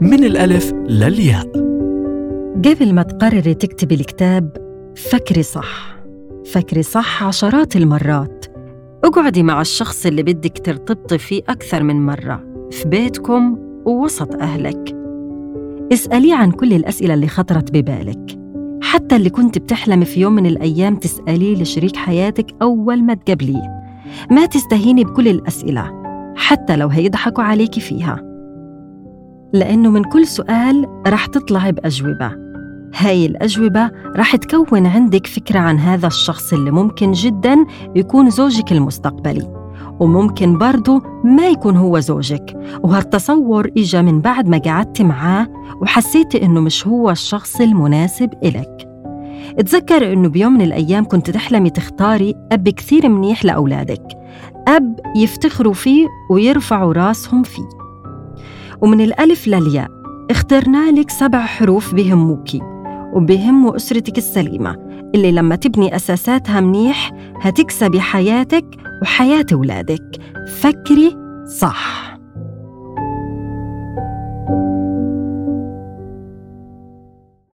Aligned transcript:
من 0.00 0.24
الألف 0.24 0.72
للياء. 0.72 1.46
قبل 2.64 2.94
ما 2.94 3.02
تقرري 3.02 3.54
تكتبي 3.54 3.94
الكتاب 3.94 4.56
فكري 4.96 5.42
صح. 5.42 5.96
فكري 6.52 6.82
صح 6.82 7.24
عشرات 7.24 7.76
المرات. 7.76 8.46
اقعدي 9.04 9.42
مع 9.42 9.60
الشخص 9.60 10.06
اللي 10.06 10.22
بدك 10.22 10.58
ترتبطي 10.58 11.18
فيه 11.18 11.42
أكثر 11.48 11.82
من 11.82 12.06
مرة 12.06 12.44
في 12.70 12.88
بيتكم 12.88 13.58
ووسط 13.86 14.34
أهلك. 14.34 14.96
اسأليه 15.92 16.34
عن 16.34 16.50
كل 16.50 16.72
الأسئلة 16.72 17.14
اللي 17.14 17.28
خطرت 17.28 17.70
ببالك. 17.70 18.38
حتى 18.82 19.16
اللي 19.16 19.30
كنت 19.30 19.58
بتحلمي 19.58 20.04
في 20.04 20.20
يوم 20.20 20.32
من 20.32 20.46
الأيام 20.46 20.96
تسأليه 20.96 21.62
لشريك 21.62 21.96
حياتك 21.96 22.46
أول 22.62 23.02
ما 23.02 23.14
تقابليه. 23.14 23.82
ما 24.30 24.46
تستهيني 24.46 25.04
بكل 25.04 25.28
الأسئلة 25.28 26.02
حتى 26.36 26.76
لو 26.76 26.88
هيضحكوا 26.88 27.44
عليكي 27.44 27.80
فيها. 27.80 28.29
لأنه 29.52 29.90
من 29.90 30.04
كل 30.04 30.26
سؤال 30.26 30.86
رح 31.06 31.26
تطلعي 31.26 31.72
بأجوبة. 31.72 32.32
هاي 32.96 33.26
الأجوبة 33.26 33.90
رح 34.16 34.36
تكون 34.36 34.86
عندك 34.86 35.26
فكرة 35.26 35.58
عن 35.58 35.78
هذا 35.78 36.06
الشخص 36.06 36.52
اللي 36.52 36.70
ممكن 36.70 37.12
جداً 37.12 37.64
يكون 37.96 38.30
زوجك 38.30 38.72
المستقبلي 38.72 39.60
وممكن 40.00 40.58
برضه 40.58 41.02
ما 41.24 41.48
يكون 41.48 41.76
هو 41.76 42.00
زوجك. 42.00 42.56
وهالتصور 42.82 43.70
إجا 43.78 44.02
من 44.02 44.20
بعد 44.20 44.48
ما 44.48 44.58
قعدت 44.58 45.02
معاه 45.02 45.46
وحسيتي 45.82 46.44
إنه 46.44 46.60
مش 46.60 46.86
هو 46.86 47.10
الشخص 47.10 47.60
المناسب 47.60 48.30
إلك. 48.44 48.86
تذكر 49.58 50.12
إنه 50.12 50.28
بيوم 50.28 50.52
من 50.52 50.62
الأيام 50.62 51.04
كنت 51.04 51.30
تحلمي 51.30 51.70
تختاري 51.70 52.34
أب 52.52 52.68
كثير 52.68 53.08
منيح 53.08 53.44
لأولادك. 53.44 54.02
أب 54.68 55.00
يفتخروا 55.16 55.72
فيه 55.72 56.06
ويرفعوا 56.30 56.92
راسهم 56.92 57.42
فيه. 57.42 57.89
ومن 58.82 59.00
الألف 59.00 59.48
للياء 59.48 59.88
اخترنا 60.30 60.90
لك 60.90 61.10
سبع 61.10 61.40
حروف 61.46 61.94
بهموكي 61.94 62.60
وبهموا 63.12 63.76
أسرتك 63.76 64.18
السليمة 64.18 64.76
اللي 65.14 65.32
لما 65.32 65.56
تبني 65.56 65.96
أساساتها 65.96 66.60
منيح 66.60 67.12
هتكسبي 67.40 68.00
حياتك 68.00 68.64
وحياة 69.02 69.46
أولادك. 69.52 70.16
فكري 70.60 71.16
صح. 71.58 72.09